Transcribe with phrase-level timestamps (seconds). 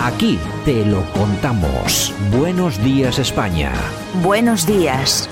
[0.00, 2.14] Aquí te lo contamos.
[2.30, 3.72] Buenos días España.
[4.22, 5.28] Buenos días.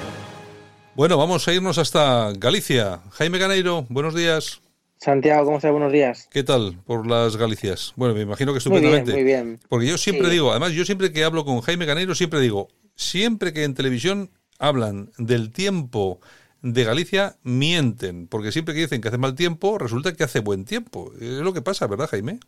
[0.97, 2.99] Bueno, vamos a irnos hasta Galicia.
[3.13, 4.61] Jaime Ganeiro, buenos días.
[4.99, 5.71] Santiago, ¿cómo estás?
[5.71, 6.29] Buenos días.
[6.33, 7.93] ¿Qué tal por las Galicias?
[7.95, 9.13] Bueno, me imagino que estupendamente.
[9.13, 9.61] Muy bien, muy bien.
[9.69, 13.53] Porque yo siempre digo, además, yo siempre que hablo con Jaime Ganeiro, siempre digo, siempre
[13.53, 16.19] que en televisión hablan del tiempo
[16.63, 18.27] de Galicia, mienten.
[18.27, 21.13] Porque siempre que dicen que hace mal tiempo, resulta que hace buen tiempo.
[21.21, 22.41] Es lo que pasa, ¿verdad, Jaime?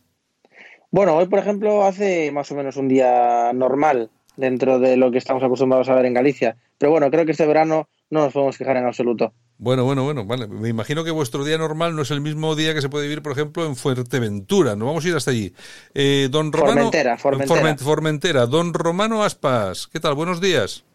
[0.91, 5.17] Bueno, hoy, por ejemplo, hace más o menos un día normal dentro de lo que
[5.17, 6.55] estamos acostumbrados a ver en Galicia.
[6.77, 9.33] Pero bueno, creo que este verano no nos podemos fijar en absoluto.
[9.57, 10.47] Bueno, bueno, bueno, vale.
[10.47, 13.21] Me imagino que vuestro día normal no es el mismo día que se puede vivir,
[13.21, 14.75] por ejemplo, en Fuerteventura.
[14.75, 15.53] No vamos a ir hasta allí.
[15.93, 17.77] Eh, don Romano, Formentera, Formentera.
[17.77, 18.45] Formentera.
[18.45, 20.15] Don Romano Aspas, ¿qué tal?
[20.15, 20.85] Buenos días.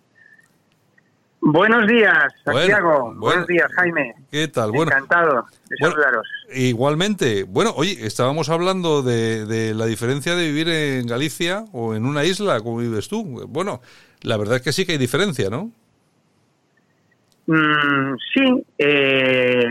[1.46, 2.88] Buenos días, Santiago.
[2.88, 3.20] Bueno, bueno.
[3.20, 4.14] Buenos días, Jaime.
[4.30, 4.70] ¿Qué tal?
[4.70, 6.26] Bueno, Encantado de saludaros.
[6.54, 7.44] Igualmente.
[7.44, 12.24] Bueno, oye, estábamos hablando de, de la diferencia de vivir en Galicia o en una
[12.24, 13.46] isla, como vives tú.
[13.48, 13.82] Bueno,
[14.22, 15.70] la verdad es que sí que hay diferencia, ¿no?
[17.46, 19.68] Mm, sí, eh,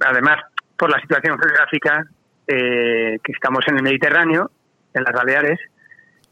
[0.00, 0.44] además,
[0.78, 2.06] por la situación geográfica,
[2.46, 4.50] eh, que estamos en el Mediterráneo,
[4.94, 5.58] en las Baleares,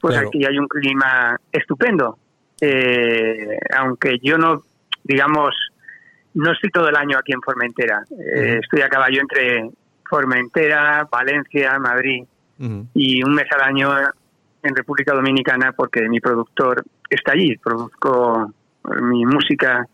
[0.01, 0.29] pues Claro.
[0.29, 2.17] aquí hay un clima estupendo.
[2.61, 4.63] Eh, aunque yo no,
[5.05, 5.55] digamos,
[6.35, 8.03] no estoy todo el año aquí en Formentera.
[8.11, 9.71] Eh, Estoy a caballo entre
[10.09, 12.25] Formentera, Valencia, Madrid
[12.95, 13.91] y un mes al año
[14.63, 17.57] en República Dominicana porque mi productor está allí.
[17.59, 18.53] Produzco
[19.03, 19.87] mi música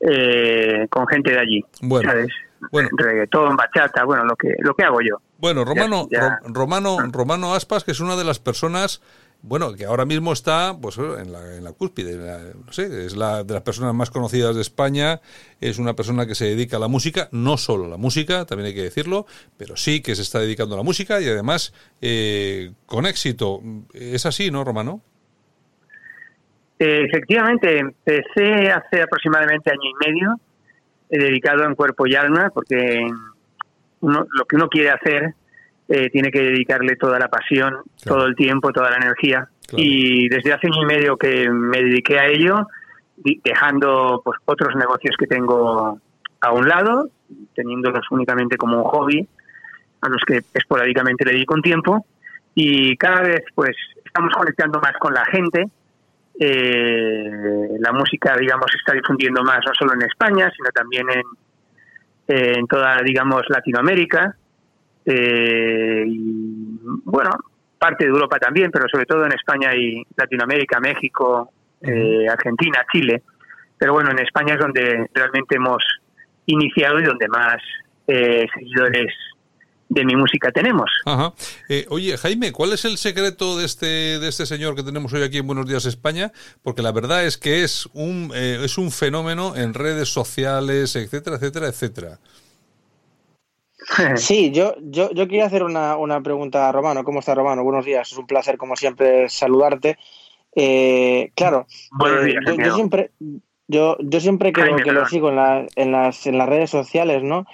[0.00, 2.28] eh, con gente de allí, Bueno, ¿sabes?
[2.70, 2.88] bueno.
[2.96, 5.16] Reggaetón, bachata, bueno, lo que lo que hago yo.
[5.38, 6.28] Bueno, Romano, Ya- ya.
[6.42, 9.00] Ro- Romano, Romano Aspas, que es una de las personas,
[9.42, 12.16] bueno, que ahora mismo está, pues, en la, en la cúspide,
[12.64, 15.20] no sé, es la de las personas más conocidas de España,
[15.60, 18.68] es una persona que se dedica a la música, no solo a la música, también
[18.68, 19.26] hay que decirlo,
[19.56, 23.60] pero sí que se está dedicando a la música y además eh, con éxito.
[23.92, 25.02] Es así, ¿no, Romano?
[26.78, 30.40] Eh, efectivamente, empecé hace aproximadamente año y medio,
[31.10, 33.06] eh, dedicado en cuerpo y alma, porque
[34.00, 35.34] uno- lo que uno quiere hacer
[35.88, 38.16] eh, tiene que dedicarle toda la pasión, Claro.
[38.18, 39.48] todo el tiempo, toda la energía.
[39.66, 39.84] Claro.
[39.84, 42.66] Y desde hace año y medio que me dediqué a ello,
[43.44, 45.98] dejando pues otros negocios que tengo
[46.40, 47.08] a un lado,
[47.54, 49.28] teniéndolos únicamente como un hobby,
[50.00, 52.04] a los que esporádicamente le dedico un tiempo,
[52.54, 55.66] y cada vez pues estamos conectando más con la gente,
[56.40, 61.22] eh, la música, digamos, se está difundiendo más no solo en España, sino también en,
[62.26, 64.34] en toda, digamos, Latinoamérica.
[65.04, 67.30] Eh, y, bueno,
[67.78, 73.22] parte de Europa también, pero sobre todo en España y Latinoamérica, México, eh, Argentina, Chile.
[73.76, 75.82] Pero bueno, en España es donde realmente hemos
[76.46, 77.56] iniciado y donde más
[78.06, 79.12] eh, seguidores
[79.88, 80.90] de mi música tenemos.
[81.04, 81.34] Ajá.
[81.68, 83.86] Eh, oye, Jaime, ¿cuál es el secreto de este,
[84.18, 86.32] de este señor que tenemos hoy aquí en Buenos Días España?
[86.62, 91.36] Porque la verdad es que es un, eh, es un fenómeno en redes sociales, etcétera,
[91.36, 92.18] etcétera, etcétera.
[94.16, 97.04] Sí, yo, yo, yo quería hacer una, una pregunta a Romano.
[97.04, 97.64] ¿Cómo está Romano?
[97.64, 98.10] Buenos días.
[98.10, 99.98] Es un placer, como siempre, saludarte.
[100.54, 103.10] Eh, claro, Buenos eh, yo, siempre,
[103.68, 107.22] yo, yo siempre que, que lo sigo en, la- en, las, en las redes sociales,
[107.22, 107.46] ¿no?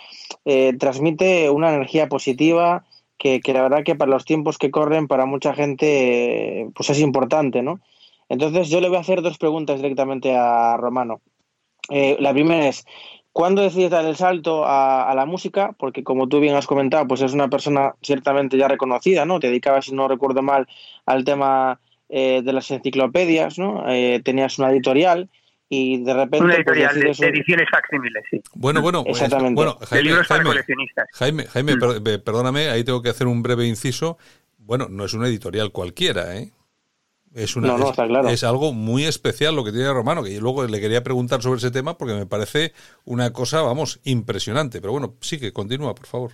[0.44, 2.84] Eh, transmite una energía positiva
[3.16, 7.00] que, que la verdad que para los tiempos que corren, para mucha gente, pues es
[7.00, 7.80] importante, ¿no?
[8.28, 11.20] Entonces yo le voy a hacer dos preguntas directamente a Romano.
[11.88, 12.84] Eh, la primera es,
[13.32, 15.72] ¿cuándo decides dar el salto a, a la música?
[15.78, 19.38] Porque como tú bien has comentado, pues es una persona ciertamente ya reconocida, ¿no?
[19.40, 20.66] Te dedicabas, si no recuerdo mal,
[21.06, 23.84] al tema eh, de las enciclopedias, ¿no?
[23.88, 25.28] Eh, tenías una editorial
[25.68, 26.38] y de repente...
[26.44, 28.40] Una pues, editorial de, decides de ediciones facsímiles, sí.
[28.54, 29.54] Bueno, bueno, eh, Exactamente.
[29.54, 31.08] bueno, De Jaime, libros para Jaime, coleccionistas.
[31.12, 32.02] Jaime, Jaime, Mm.
[32.02, 34.16] pe- perdóname, ahí tengo que hacer un breve inciso.
[34.56, 36.50] Bueno, no es una editorial cualquiera, ¿eh?
[37.34, 38.28] Es, una, No, no, es, está claro.
[38.28, 41.58] es algo muy especial lo que tiene Romano, que yo luego le quería preguntar sobre
[41.58, 42.72] ese tema porque me parece
[43.04, 44.80] una cosa, vamos, impresionante.
[44.80, 46.32] Pero bueno, sí que continúa, por favor.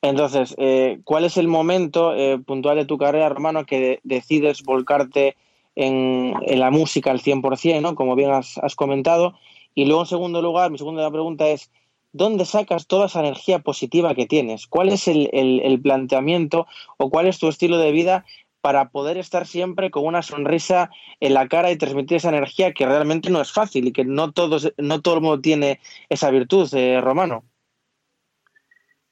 [0.00, 4.62] Entonces, eh, ¿cuál es el momento eh, puntual de tu carrera, Romano, que de- decides
[4.62, 5.36] volcarte
[5.74, 7.94] en, en la música al 100%, ¿no?
[7.94, 9.34] como bien has, has comentado?
[9.74, 11.70] Y luego, en segundo lugar, mi segunda pregunta es,
[12.12, 14.66] ¿dónde sacas toda esa energía positiva que tienes?
[14.66, 16.66] ¿Cuál es el, el, planteamiento
[16.96, 18.24] o cuál es tu estilo de vida
[18.68, 22.84] para poder estar siempre con una sonrisa en la cara y transmitir esa energía que
[22.84, 25.80] realmente no es fácil y que no, todos, no todo el mundo tiene
[26.10, 27.44] esa virtud, eh, Romano?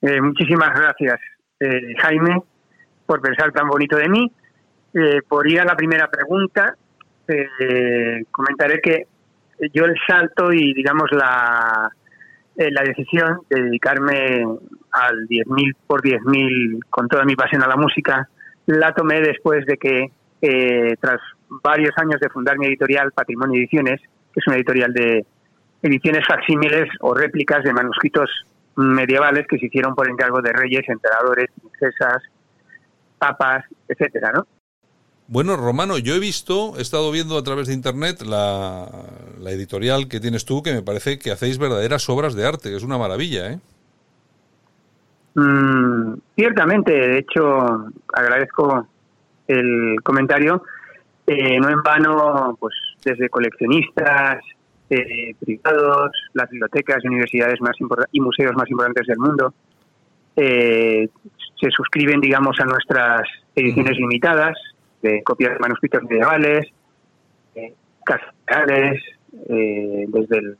[0.03, 1.19] Eh, muchísimas gracias,
[1.59, 2.43] eh, Jaime,
[3.07, 4.31] por pensar tan bonito de mí.
[5.27, 6.77] por ir a la primera pregunta,
[8.31, 9.07] comentaré que
[9.73, 11.91] yo el salto y, digamos, la,
[12.59, 14.45] eh, la decisión de dedicarme
[14.93, 18.29] al 10.000 por 10.000 con toda mi pasión a la música
[18.67, 20.11] la tomé después de que,
[20.43, 24.01] eh, tras varios años de fundar mi editorial Patrimonio Ediciones,
[24.33, 25.25] que es una editorial de
[25.83, 28.31] ediciones facsímiles o réplicas de manuscritos
[28.77, 32.23] medievales que se hicieron por encargo de reyes, emperadores, princesas,
[33.19, 34.47] papas, etcétera, ¿no?
[35.29, 38.89] Bueno, Romano, yo he visto, he estado viendo a través de internet la,
[39.47, 42.85] editorial que tienes tú, que me parece que hacéis verdaderas obras de arte, que es
[42.85, 43.59] una maravilla, ¿eh?
[45.37, 48.89] Mm, ciertamente, de hecho, agradezco
[49.47, 50.63] el comentario.
[51.27, 52.75] Eh, no en vano, pues
[53.05, 54.43] desde coleccionistas,
[54.91, 57.77] eh, privados, las bibliotecas y universidades más
[58.13, 59.53] y museos más importantes del mundo
[60.37, 61.09] eh,
[61.59, 63.23] se suscriben, digamos, a nuestras
[63.55, 64.57] ediciones limitadas
[65.03, 66.67] de copias de manuscritos medievales,
[67.55, 67.75] eh,
[69.49, 70.57] eh, desde el,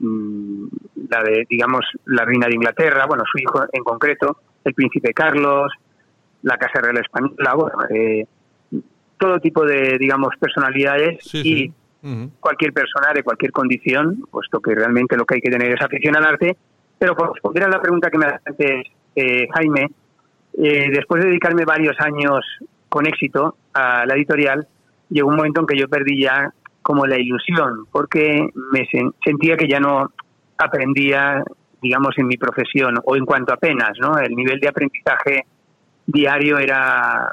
[0.00, 5.72] la de, digamos, la reina de Inglaterra, bueno, su hijo en concreto, el príncipe Carlos,
[6.42, 8.26] la Casa Real Española, bueno, eh,
[9.18, 11.72] todo tipo de, digamos, personalidades y
[12.38, 16.16] cualquier persona de cualquier condición, puesto que realmente lo que hay que tener es afición
[16.16, 16.56] al arte.
[16.98, 18.82] Pero por responder a la pregunta que me hace
[19.16, 19.90] eh, Jaime,
[20.58, 22.44] eh, después de dedicarme varios años
[22.88, 24.66] con éxito a la editorial,
[25.08, 26.52] llegó un momento en que yo perdí ya
[26.84, 28.86] como la ilusión, porque me
[29.24, 30.12] sentía que ya no
[30.58, 31.42] aprendía,
[31.80, 34.18] digamos, en mi profesión, o en cuanto apenas, ¿no?
[34.18, 35.46] El nivel de aprendizaje
[36.06, 37.32] diario era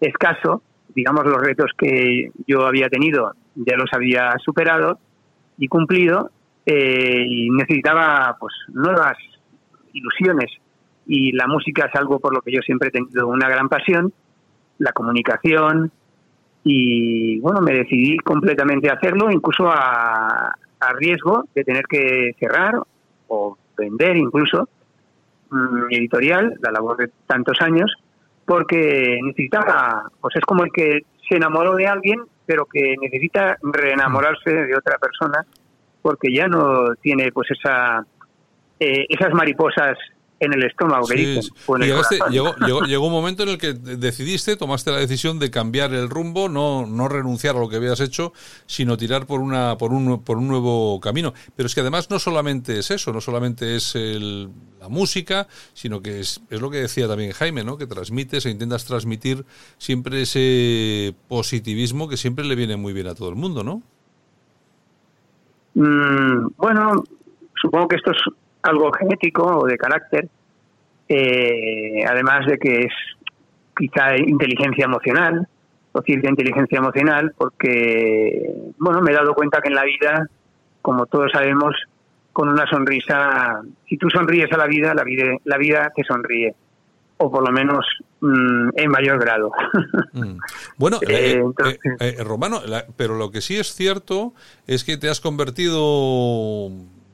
[0.00, 0.62] escaso,
[0.94, 4.98] digamos, los retos que yo había tenido ya los había superado
[5.56, 6.30] y cumplido,
[6.66, 9.16] eh, y necesitaba, pues, nuevas
[9.92, 10.50] ilusiones.
[11.06, 14.12] Y la música es algo por lo que yo siempre he tenido una gran pasión,
[14.78, 15.90] la comunicación
[16.70, 20.48] y bueno, me decidí completamente a hacerlo, incluso a,
[20.80, 22.78] a riesgo de tener que cerrar
[23.28, 24.68] o vender incluso
[25.50, 27.90] mi editorial, la labor de tantos años,
[28.44, 34.50] porque necesitaba, pues es como el que se enamoró de alguien, pero que necesita reenamorarse
[34.50, 35.46] de otra persona,
[36.02, 38.04] porque ya no tiene pues esa
[38.78, 39.96] eh, esas mariposas
[40.40, 41.52] en el estómago, que dicen.
[42.30, 42.52] llegó,
[42.86, 46.86] llegó, un momento en el que decidiste, tomaste la decisión de cambiar el rumbo, no,
[46.86, 48.32] no renunciar a lo que habías hecho,
[48.66, 51.34] sino tirar por, una, por, un, por un nuevo camino.
[51.56, 54.48] Pero es que además no solamente es eso, no solamente es el,
[54.80, 57.76] la música, sino que es, es lo que decía también Jaime, ¿no?
[57.76, 59.44] que transmites e intentas transmitir
[59.76, 63.82] siempre ese positivismo que siempre le viene muy bien a todo el mundo, ¿no?
[65.74, 67.04] Mm, bueno,
[67.60, 68.18] supongo que esto es
[68.62, 70.28] algo genético o de carácter,
[71.08, 72.92] eh, además de que es
[73.76, 75.46] quizá inteligencia emocional
[75.92, 80.26] o cierta inteligencia emocional, porque, bueno, me he dado cuenta que en la vida,
[80.82, 81.74] como todos sabemos,
[82.32, 86.54] con una sonrisa, si tú sonríes a la vida, la vida, la vida te sonríe
[87.18, 87.84] o por lo menos
[88.20, 89.50] mm, en mayor grado.
[90.10, 90.38] Mm.
[90.78, 91.40] Bueno, eh,
[92.00, 92.60] eh, Romano,
[92.96, 94.32] pero lo que sí es cierto
[94.66, 96.70] es que te has convertido,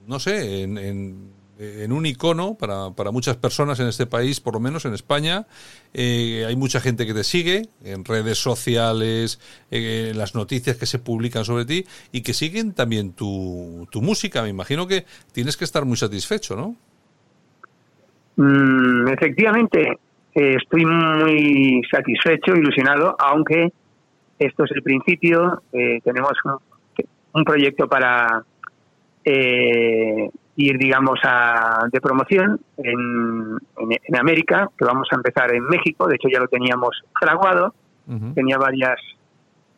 [0.06, 4.60] no sé, en en un icono para, para, muchas personas en este país, por lo
[4.60, 5.46] menos en España.
[5.92, 10.86] Eh, hay mucha gente que te sigue en redes sociales, eh, en las noticias que
[10.86, 14.42] se publican sobre ti y que siguen también tu, tu música.
[14.42, 16.74] Me imagino que tienes que estar muy satisfecho, ¿no?
[18.36, 19.98] Mm, efectivamente,
[20.34, 23.72] eh, estoy muy satisfecho, ilusionado, aunque
[24.38, 25.62] esto es el principio.
[25.70, 26.56] tenemos un,
[27.32, 28.44] un, proyecto para
[30.56, 36.16] ir, digamos, a, de promoción en, en, América, que vamos a empezar en México, de
[36.16, 37.74] hecho ya lo teníamos fraguado,
[38.34, 39.00] tenía varias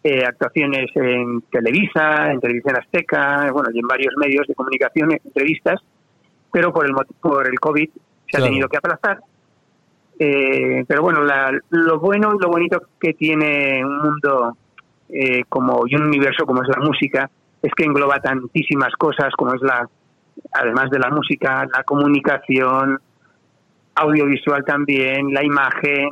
[0.03, 5.81] eh, actuaciones en Televisa, en Televisión Azteca, bueno, y en varios medios de comunicación, entrevistas,
[6.53, 7.89] pero por el, por el COVID
[8.31, 9.21] se ha tenido que aplazar.
[10.19, 11.21] Eh, pero bueno,
[11.71, 14.57] lo bueno y lo bonito que tiene un mundo
[15.09, 17.31] eh, como y un universo como es la música
[17.63, 19.89] es que engloba tantísimas cosas como es la
[20.53, 22.99] además de la música, la comunicación,
[23.95, 26.11] audiovisual también, la imagen,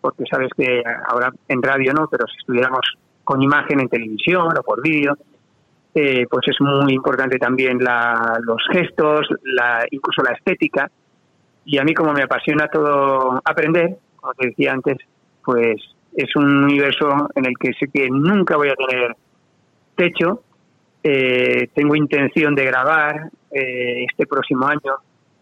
[0.00, 2.80] porque sabes que ahora en radio no, pero si estuviéramos
[3.24, 5.16] con imagen en televisión o por vídeo,
[5.94, 10.90] eh, pues es muy importante también la, los gestos, la, incluso la estética.
[11.64, 14.98] Y a mí como me apasiona todo aprender, como te decía antes,
[15.44, 15.76] pues
[16.16, 19.16] es un universo en el que sé que nunca voy a tener
[19.96, 20.42] techo.
[21.06, 24.96] Eh, tengo intención de grabar eh, este próximo año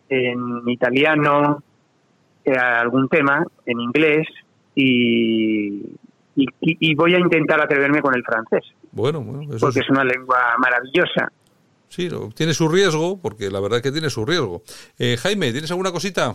[0.08, 1.62] en italiano
[2.44, 4.26] eh, algún tema, en inglés
[4.74, 5.82] y,
[6.34, 8.64] y, voy a intentar atreverme con el francés.
[8.90, 9.24] Bueno,
[9.60, 9.90] porque es...
[9.90, 11.30] una lengua maravillosa.
[11.88, 14.62] Sí, tiene su riesgo, porque la verdad es que tiene su riesgo.
[14.98, 16.34] Jaime, ¿tienes alguna cosita?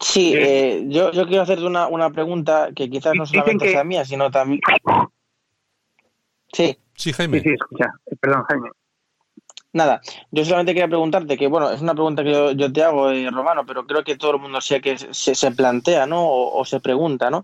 [0.00, 4.04] Sí, eh, yo, yo quiero hacerte una, una pregunta que quizás no solamente sea mía,
[4.04, 4.60] sino también...
[6.52, 6.78] Sí.
[6.96, 7.38] Sí, Jaime.
[7.38, 7.92] Sí, sí, escucha.
[8.06, 8.70] Eh, perdón, Jaime.
[9.72, 10.00] Nada,
[10.30, 13.66] yo solamente quería preguntarte que, bueno, es una pregunta que yo, te hago, eh, Romano,
[13.66, 16.26] pero creo que todo el mundo sé que se, se plantea, ¿no?
[16.26, 17.42] O, se pregunta, ¿no?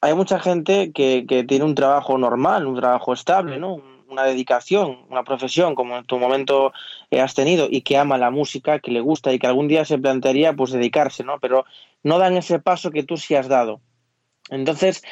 [0.00, 3.80] hay mucha gente que, que tiene un trabajo normal, un trabajo estable, ¿no?
[4.14, 6.72] una dedicación, una profesión como en tu momento
[7.10, 9.84] eh, has tenido y que ama la música, que le gusta y que algún día
[9.84, 11.38] se plantearía pues dedicarse, ¿no?
[11.40, 11.64] Pero
[12.02, 13.80] no dan ese paso que tú sí has dado.
[14.50, 15.02] Entonces,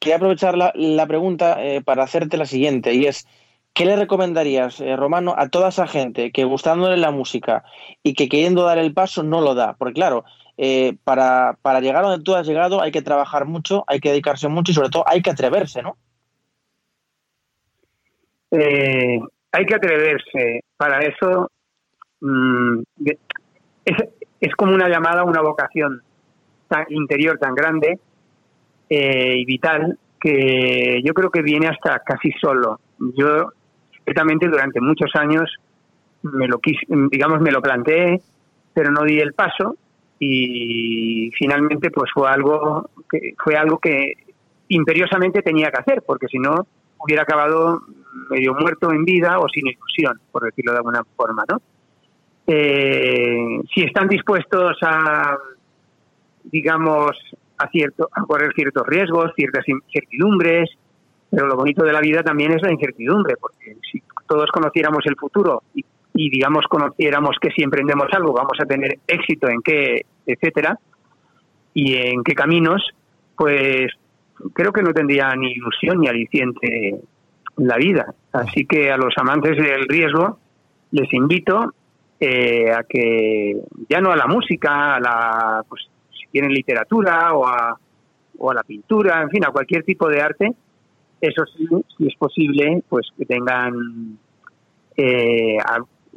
[0.00, 3.26] quería aprovechar la, pregunta eh, para hacerte la siguiente y es,
[3.72, 7.64] ¿qué le recomendarías, eh, Romano, a toda esa gente que gustándole la música
[8.02, 9.74] y que queriendo dar el paso no lo da?
[9.78, 10.24] Porque claro,
[11.04, 14.48] para, para llegar a donde tú has llegado hay que trabajar mucho, hay que dedicarse
[14.48, 15.96] mucho y sobre todo hay que atreverse, ¿no?
[18.50, 19.20] Eh,
[19.52, 20.64] hay que atreverse.
[20.76, 21.50] Para eso
[22.20, 22.82] mm,
[24.40, 26.02] es, como una llamada, una vocación
[26.68, 27.98] tan interior tan grande
[28.90, 32.80] eh, y vital que yo creo que viene hasta casi solo.
[32.98, 33.52] Yo,
[34.04, 35.50] ciertamente, durante muchos años
[36.22, 38.20] me lo quise, digamos, me lo planteé,
[38.74, 39.76] pero no di el paso
[40.18, 44.12] y finalmente pues fue algo que fue algo que
[44.68, 46.66] imperiosamente tenía que hacer porque si no
[46.98, 47.80] hubiera acabado
[48.28, 51.62] medio muerto en vida o sin ilusión, por decirlo de alguna forma, ¿no?
[52.46, 55.38] Eh, si están dispuestos a,
[56.44, 57.16] digamos,
[57.60, 60.70] a, cierto, a correr ciertos riesgos, ciertas incertidumbres,
[61.30, 65.16] pero lo bonito de la vida también es la incertidumbre, porque si todos conociéramos el
[65.16, 70.78] futuro y, digamos, conociéramos que si emprendemos algo vamos a tener éxito en qué, etcétera,
[71.72, 72.82] y en qué caminos,
[73.36, 73.92] pues
[74.52, 77.00] creo que no tendría ni ilusión ni aliciente
[77.56, 78.12] la vida.
[78.32, 80.38] Así que a los amantes del riesgo
[80.90, 81.74] les invito
[82.18, 83.56] eh, a que
[83.88, 85.88] ya no a la música, a la, pues,
[86.30, 87.78] quieren literatura o a,
[88.38, 90.54] o a la pintura, en fin, a cualquier tipo de arte,
[91.20, 94.18] eso sí, si es posible, pues que tengan,
[94.96, 95.58] eh,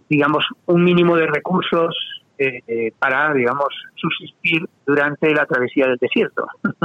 [0.10, 1.96] digamos, un mínimo de recursos
[2.40, 6.48] eh, para, digamos, subsistir durante la travesía del desierto.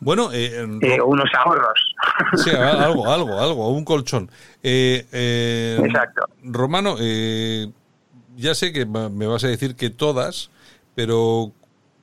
[0.00, 1.94] Bueno, eh, eh, unos ahorros.
[2.36, 4.30] Sí, algo, algo, algo, un colchón.
[4.62, 6.28] Exacto.
[6.44, 6.96] Romano,
[8.36, 10.52] ya sé que me vas a decir que todas,
[10.94, 11.52] pero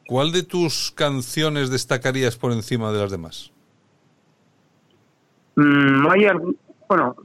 [0.07, 3.51] ¿cuál de tus canciones destacarías por encima de las demás?
[5.55, 6.27] Mm, hay,
[6.87, 7.15] bueno,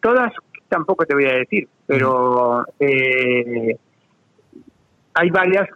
[0.00, 0.32] todas
[0.68, 3.76] tampoco te voy a decir, pero eh,
[5.14, 5.68] hay varias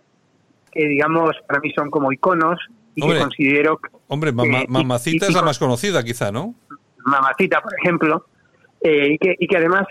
[0.71, 2.59] que, digamos, para mí son como iconos
[2.95, 3.81] y que considero...
[4.09, 6.55] Hombre, Mamacita es la más conocida, quizá, ¿no?
[7.05, 8.27] Mamacita, por ejemplo,
[8.83, 9.87] eh, y, que, y que además,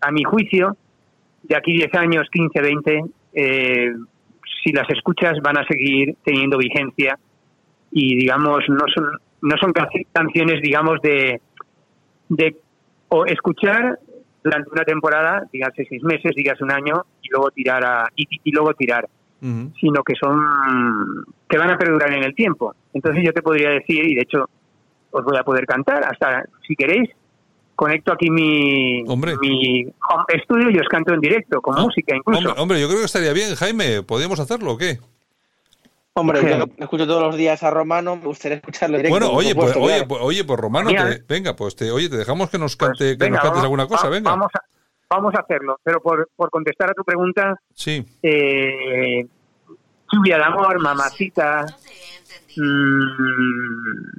[0.00, 0.76] a mi juicio,
[1.42, 3.92] de aquí 10 años, 15, 20, eh,
[4.64, 7.18] si las escuchas van a seguir teniendo vigencia
[7.90, 9.10] y, digamos, no son,
[9.42, 9.72] no son
[10.12, 11.40] canciones, digamos, de,
[12.28, 12.56] de
[13.08, 13.98] o escuchar
[14.42, 18.74] durante una temporada, dígase seis meses, dígase un año, y luego tirar a, y, luego
[18.74, 19.08] tirar,
[19.40, 22.74] sino que son que van a perdurar en el tiempo.
[22.92, 24.48] Entonces yo te podría decir, y de hecho
[25.10, 27.10] os voy a poder cantar, hasta si queréis,
[27.78, 29.86] conecto aquí mi, mi
[30.34, 32.52] estudio y os canto en directo, con ah, música incluso.
[32.54, 34.98] Hombre, yo creo que estaría bien, Jaime, ¿podríamos hacerlo o qué?
[36.14, 39.16] Hombre, yo escucho todos los días a Romano, me gustaría escucharlo directo.
[39.16, 40.90] Bueno, oye, pues, oye, pues, oye, pues Romano,
[41.28, 44.08] venga, pues te, oye, te dejamos que nos pues cante, que nos cantes alguna cosa,
[44.08, 44.28] venga.
[44.32, 44.60] Vamos a,
[45.08, 48.04] vamos a hacerlo, pero por, por contestar a tu pregunta, sí.
[48.24, 49.24] Eh,
[50.10, 51.64] lluvia de amor, mamacita.
[52.56, 54.18] Mmm,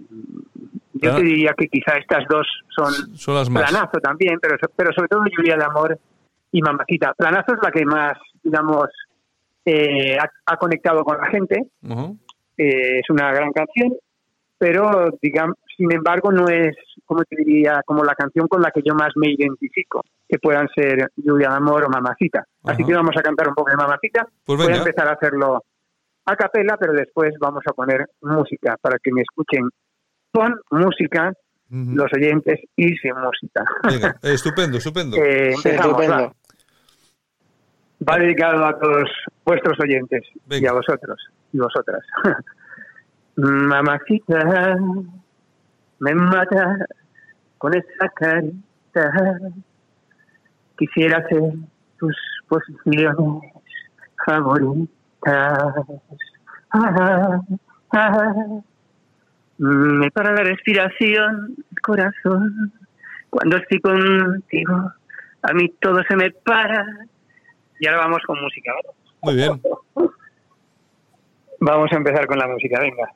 [1.01, 3.69] yo te diría que quizá estas dos son, son las más.
[3.69, 5.99] planazo también, pero, pero sobre todo lluvia de amor
[6.51, 7.13] y mamacita.
[7.13, 8.89] Planazo es la que más, digamos,
[9.65, 11.67] eh, ha, conectado con la gente.
[12.57, 13.93] Eh, es una gran canción,
[14.57, 16.75] pero digamos, sin embargo no es,
[17.05, 20.67] como te diría, como la canción con la que yo más me identifico, que puedan
[20.75, 22.45] ser Lluvia de Amor o Mamacita.
[22.63, 24.27] Así que vamos a cantar un poco de Mamacita.
[24.45, 25.63] Pues Voy a empezar a hacerlo
[26.25, 29.69] a capela, pero después vamos a poner música para que me escuchen
[30.31, 31.33] con música
[31.69, 33.63] los oyentes y sin música.
[33.83, 35.17] Venga, estupendo, estupendo.
[35.17, 36.13] Eh, estupendo.
[36.13, 36.33] va.
[38.09, 39.09] Va dedicado a todos
[39.45, 40.71] vuestros oyentes y Venga.
[40.71, 41.19] a vosotros
[41.51, 42.01] y vosotras.
[43.35, 44.77] Mamacita,
[45.99, 46.85] me mata
[47.57, 49.11] con esa carita.
[50.77, 51.53] Quisiera hacer
[51.97, 52.15] tus
[52.47, 53.43] posiciones
[54.25, 54.89] favoritas.
[56.71, 57.41] Ah,
[57.91, 58.61] ah.
[59.59, 62.73] Me para la respiración, el corazón.
[63.29, 64.91] Cuando estoy contigo,
[65.43, 66.85] a mí todo se me para.
[67.79, 68.87] Y ahora vamos con música, ¿vale?
[69.21, 69.61] Muy bien.
[71.59, 73.11] Vamos a empezar con la música, venga.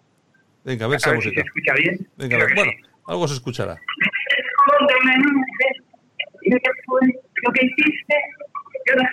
[0.66, 1.48] Venga, a ver A esa ver si se música.
[1.48, 2.08] escucha bien.
[2.18, 2.78] Venga, Creo Bueno, sí.
[3.08, 3.80] algo se escuchará.
[7.44, 8.16] Lo que hiciste.
[8.86, 9.08] Yo no sé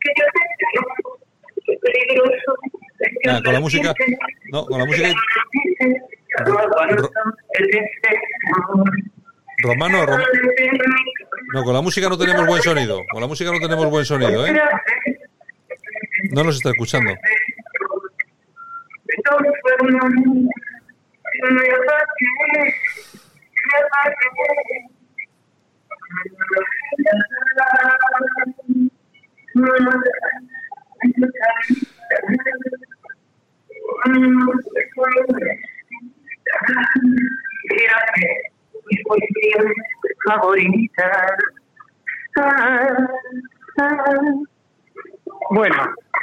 [0.00, 1.23] que yo te.
[3.28, 3.94] Ah, con la música.
[4.50, 5.08] No, con la música.
[9.62, 10.22] Romano, Rom-
[11.54, 13.00] no, con la música no tenemos buen sonido.
[13.10, 14.54] Con la música no tenemos buen sonido, ¿eh?
[16.30, 17.12] No nos está escuchando.
[38.90, 39.72] mis posiciones
[40.26, 41.32] favoritas.
[42.36, 42.88] Ah,
[43.80, 44.14] ah.
[45.50, 45.76] Bueno,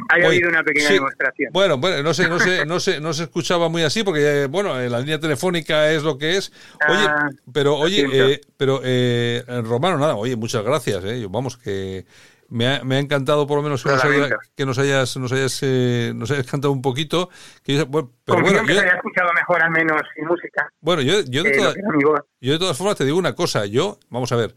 [0.09, 0.93] ha Oye, habido una pequeña sí.
[0.95, 1.53] demostración.
[1.53, 4.45] Bueno, bueno, no sé, no sé, no se, no se escuchaba muy así porque eh,
[4.47, 6.51] bueno, eh, la línea telefónica es lo que es.
[6.89, 11.25] Oye, Ah, pero oye, eh, pero eh, Romano, nada, oye, muchas gracias, eh.
[11.29, 12.05] Vamos que
[12.51, 15.31] me ha, me ha encantado por lo menos que nos, haya- que nos hayas, nos
[15.31, 17.29] hayas, eh, nos hayas cantado un poquito.
[17.63, 20.01] Que yo- bueno, pero Confío bueno, en que yo, se haya escuchado mejor al menos
[20.15, 20.69] sin música.
[20.81, 21.57] bueno, yo, yo de eh,
[22.03, 22.19] voz.
[22.41, 24.53] yo de todas formas te digo una cosa, yo, vamos a ver,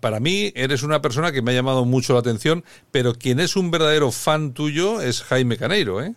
[0.00, 3.56] para mí eres una persona que me ha llamado mucho la atención, pero quien es
[3.56, 6.14] un verdadero fan tuyo es Jaime Caneiro, ¿eh?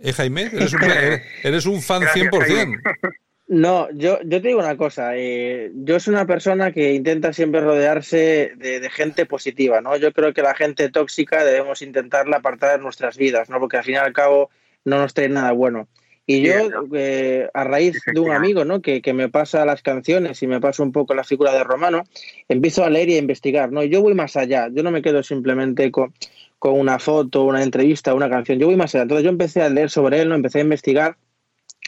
[0.00, 0.42] ¿Eh, Jaime?
[0.52, 2.46] Eres un, eres- eres un fan Gracias, 100%.
[2.56, 2.76] Jaime.
[3.48, 7.62] No, yo, yo te digo una cosa, eh, yo soy una persona que intenta siempre
[7.62, 9.96] rodearse de, de gente positiva, ¿no?
[9.96, 13.58] Yo creo que la gente tóxica debemos intentarla apartar de nuestras vidas, ¿no?
[13.58, 14.50] Porque al fin y al cabo
[14.84, 15.88] no nos trae nada bueno.
[16.26, 16.52] Y yo,
[16.94, 18.82] eh, a raíz de un amigo, ¿no?
[18.82, 22.04] Que, que me pasa las canciones y me pasa un poco la figura de Romano,
[22.50, 23.82] empiezo a leer y a investigar, ¿no?
[23.82, 26.12] Y yo voy más allá, yo no me quedo simplemente con,
[26.58, 29.04] con una foto, una entrevista, una canción, yo voy más allá.
[29.04, 30.34] Entonces yo empecé a leer sobre él, ¿no?
[30.34, 31.16] Empecé a investigar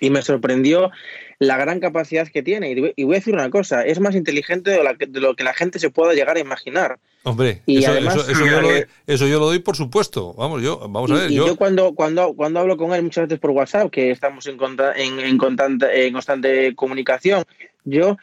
[0.00, 0.90] y me sorprendió
[1.38, 2.70] la gran capacidad que tiene.
[2.96, 5.90] Y voy- a decir una cosa, es más inteligente de, lo que la gente se
[5.90, 6.98] pueda llegar a imaginar.
[7.22, 10.34] Hombre, Y eso, además, eso- eso yo lo doy, eso yo lo doy por supuesto.
[10.34, 13.24] Vamos, yo, vamos a ver, y yo, yo, cuando, cuando, cuando hablo con él muchas
[13.28, 17.44] veces por WhatsApp, que estamos en, conta- en, en constante, en constante comunicación,
[17.84, 18.16] yo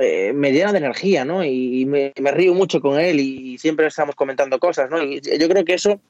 [0.00, 1.42] eh, me llena de energía, ¿no?
[1.44, 5.02] Y, y me, me río mucho con él y siempre estamos comentando cosas, ¿no?
[5.02, 6.00] Y yo creo que eso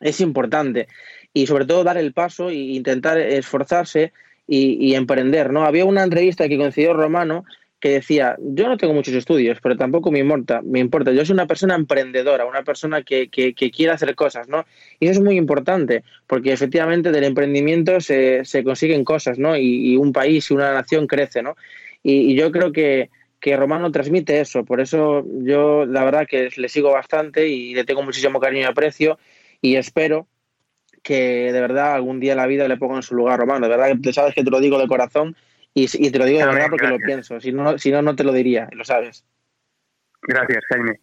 [0.00, 0.86] es importante.
[1.34, 4.12] Y sobre todo dar el paso e intentar esforzarse
[4.54, 5.64] y, emprender, ¿no?
[5.64, 7.44] Había una entrevista que coincidió Romano
[7.80, 11.10] que decía, yo no tengo muchos estudios, pero tampoco me importa, me importa.
[11.10, 14.66] Yo soy una persona emprendedora, una persona que, que, que quiere hacer cosas, ¿no?
[15.00, 19.56] Y eso es muy importante, porque efectivamente del emprendimiento se, se consiguen cosas, ¿no?
[19.56, 21.56] Y, y un país y una nación crece, ¿no?
[22.02, 23.10] Y, y yo creo que,
[23.40, 27.84] que Romano transmite eso, por eso yo la verdad que le sigo bastante y le
[27.84, 29.18] tengo muchísimo cariño y aprecio
[29.60, 30.28] y espero
[31.02, 33.66] que de verdad algún día en la vida le ponga en su lugar, Romano.
[33.66, 35.36] De verdad que tú sabes que te lo digo de corazón
[35.74, 37.40] y, y te lo digo de verdad porque lo pienso.
[37.40, 39.24] Si no, si no, no te lo diría, lo sabes.
[40.22, 41.00] Gracias, Jaime.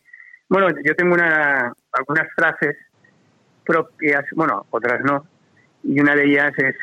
[0.47, 2.75] Bueno, yo tengo una, algunas frases
[3.65, 5.27] propias, bueno, otras no,
[5.83, 6.75] y una de ellas es,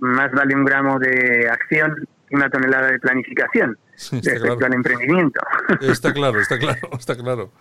[0.00, 4.66] más vale un gramo de acción que una tonelada de planificación Sí, está respecto claro.
[4.66, 5.40] al emprendimiento.
[5.80, 7.52] está claro, está claro, está claro.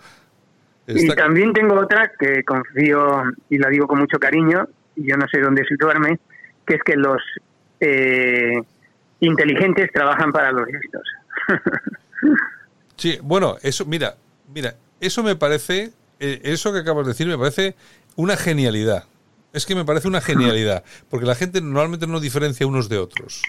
[0.87, 5.39] Y también tengo otra que confío y la digo con mucho cariño, yo no sé
[5.39, 6.19] dónde situarme,
[6.65, 7.21] que es que los
[7.79, 8.53] eh,
[9.19, 11.03] inteligentes trabajan para los listos.
[12.97, 14.15] Sí, bueno, eso, mira,
[14.53, 17.75] mira, eso me parece, eh, eso que acabas de decir me parece
[18.15, 19.03] una genialidad.
[19.51, 23.41] Es que me parece una genialidad, porque la gente normalmente no diferencia unos de otros.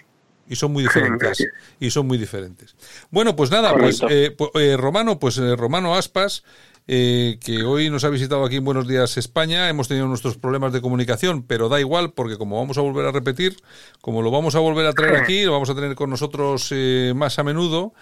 [0.49, 1.21] Y son muy diferentes.
[1.21, 1.53] Gracias.
[1.81, 2.77] Y son muy diferentes.
[3.11, 6.45] Bueno, pues nada, pues eh, pu- eh, Romano, pues eh, Romano Aspas,
[6.89, 9.69] eh, que hoy nos ha visitado aquí en Buenos Días España.
[9.69, 13.13] Hemos tenido nuestros problemas de comunicación, pero da igual porque como vamos a volver a
[13.13, 13.57] repetir,
[14.01, 17.13] como lo vamos a volver a traer aquí, lo vamos a tener con nosotros eh,
[17.17, 17.93] más a menudo,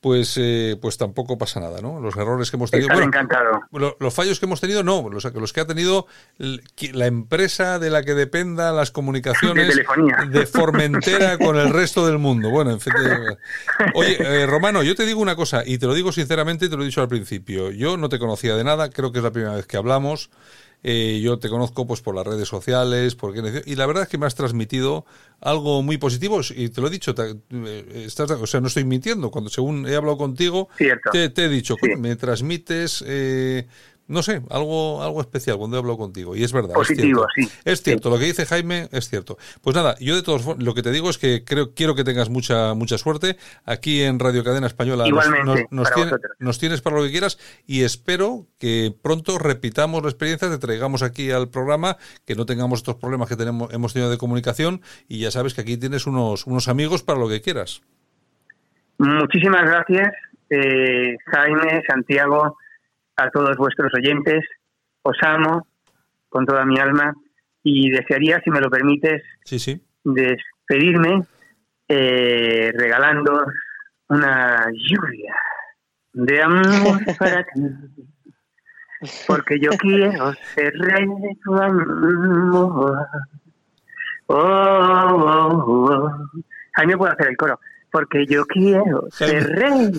[0.00, 2.00] pues eh, pues tampoco pasa nada, ¿no?
[2.00, 2.88] Los errores que hemos tenido.
[2.88, 3.60] Estaré encantado.
[3.70, 5.08] lo- los fallos que hemos tenido, no.
[5.08, 9.68] Los, los que ha tenido la empresa de la que dependan las comunicaciones
[10.32, 12.50] De Formentera con el resto del mundo.
[12.50, 12.92] Bueno, en fin.
[12.94, 13.36] de-
[13.94, 16.76] Oye, eh, Romano, yo te digo una cosa, y te lo digo sinceramente, y te
[16.76, 17.70] lo he dicho al principio.
[17.70, 20.30] Yo no te conocía de nada, creo que es la primera vez que hablamos.
[20.84, 24.08] Eh, yo te conozco pues por las redes sociales, por quién- y la verdad es
[24.08, 25.04] que me has transmitido
[25.40, 28.84] algo muy positivo y te lo he dicho, te- eh, estás, o sea, no estoy
[28.84, 30.68] mintiendo, cuando según he hablado contigo,
[31.12, 31.90] te, te he dicho, Sí.
[31.98, 33.68] me transmites, eh,
[34.08, 36.36] no sé, algo, algo especial cuando he hablado contigo.
[36.36, 36.74] Y es verdad.
[36.74, 37.52] Positivo, es cierto.
[37.54, 37.60] sí.
[37.64, 39.38] Es cierto, lo que dice Jaime es cierto.
[39.62, 42.28] Pues nada, yo de todos lo que te digo es que creo, quiero que tengas
[42.28, 43.36] mucha, mucha suerte.
[43.64, 47.38] Aquí en Radio Cadena Española nos- Igualmente, nos, tiene- nos tienes para lo que quieras
[47.66, 52.80] y espero que pronto repitamos la experiencia, te traigamos aquí al programa, que no tengamos
[52.80, 56.46] estos problemas que tenemos, hemos tenido de comunicación y ya sabes que aquí tienes unos,
[56.46, 57.80] unos amigos para lo que quieras.
[58.98, 60.12] Muchísimas gracias,
[60.50, 62.56] eh, Jaime, Santiago,
[63.16, 64.44] a todos vuestros oyentes.
[65.02, 65.66] Os amo
[66.28, 67.14] con toda mi alma
[67.62, 69.80] y desearía, si me lo permites, Sí, sí.
[70.04, 71.24] despedirme
[71.88, 73.44] eh, regalando
[74.08, 75.34] una lluvia
[76.12, 77.62] de amor para ti.
[79.26, 83.06] Porque yo quiero ser rey de tu amor.
[84.26, 86.10] Oh, oh, oh.
[86.74, 87.58] Jaime puede hacer el coro.
[87.90, 89.90] Porque yo quiero ser rey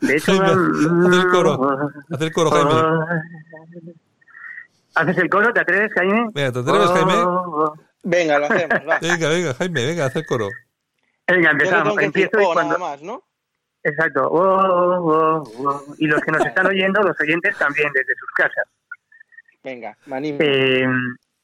[0.00, 1.78] de tu Jaime, haz el coro.
[2.10, 2.72] Haz el coro, Jaime.
[4.94, 5.52] ¿Haces el coro?
[5.52, 6.30] ¿Te atreves, Jaime?
[6.34, 7.14] Venga, ¿te atreves, Jaime?
[7.14, 7.74] Oh, oh.
[8.02, 8.98] Venga, lo hacemos, va.
[9.02, 10.48] Venga, venga, Jaime, venga, haz el coro.
[11.26, 11.96] Venga, no empezamos.
[11.96, 12.78] decir Empiezo y oh, cuando...
[12.78, 13.22] nada más, ¿no?
[13.82, 14.28] Exacto.
[14.28, 15.94] Oh, oh, oh.
[15.98, 18.64] Y los que nos están oyendo, los oyentes también desde sus casas.
[19.62, 20.38] Venga, me animo.
[20.40, 20.86] Eh,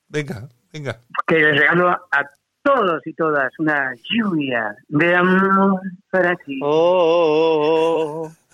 [0.09, 1.01] Venga, venga.
[1.27, 2.31] que les regalo a
[2.63, 6.59] todos y todas una lluvia de amor para ti.
[6.63, 8.46] Oh, oh, oh, oh.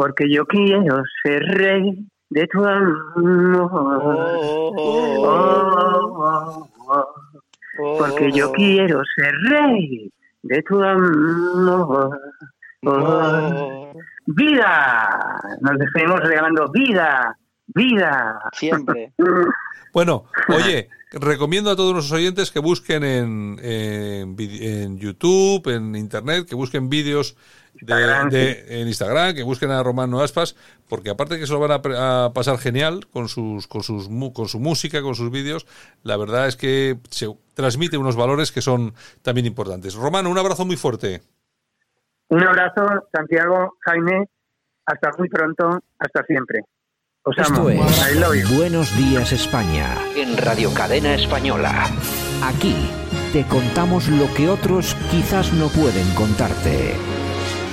[0.00, 3.70] Porque yo quiero ser rey de tu amor.
[4.46, 4.72] Oh,
[5.18, 7.06] oh, oh.
[7.98, 10.10] Porque yo quiero ser rey
[10.42, 12.18] de tu amor.
[14.24, 15.38] Vida.
[15.60, 17.36] Nos despedimos regalando vida,
[17.66, 18.40] vida.
[18.52, 19.12] siempre.
[19.92, 26.46] Bueno, oye, recomiendo a todos nuestros oyentes que busquen en, en, en YouTube, en Internet,
[26.48, 27.36] que busquen vídeos
[27.72, 30.56] de, en Instagram, que busquen a Romano Aspas,
[30.88, 34.48] porque aparte que se lo van a, pasar genial con sus, con sus mu- con
[34.48, 35.66] su música, con sus vídeos,
[36.02, 39.94] la verdad es que se transmite unos valores que son también importantes.
[39.94, 41.22] Romano, un abrazo muy fuerte.
[42.28, 44.28] Un abrazo, Santiago, Jaime.
[44.86, 46.60] Hasta muy pronto, hasta siempre.
[47.22, 47.68] Os amo.
[47.70, 48.56] Esto es I love you.
[48.56, 51.86] Buenos Días España en Radio Cadena Española.
[52.42, 52.74] Aquí
[53.32, 56.94] te contamos lo que otros quizás no pueden contarte.